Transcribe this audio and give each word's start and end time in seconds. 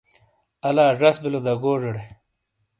الا 0.67 0.85
زش 0.99 1.15
بِلو 1.21 1.39
دا 1.45 1.53
گوزیڑے 1.63 2.03